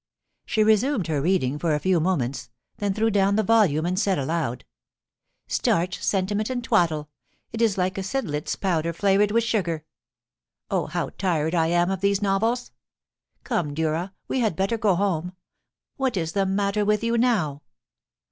[0.47, 4.17] She resumed her reading for a few moments, then threw down the volume and said
[4.17, 4.65] aloud:
[5.09, 7.09] * Starch, sentiment, and twaddle.
[7.51, 9.85] It is like a seidlitz powder flavoured with sugar.
[10.71, 12.71] Oh, how tired I am of these novels!
[13.43, 15.33] Come, Durra, we had better go home.
[15.97, 17.61] What is the matter with you now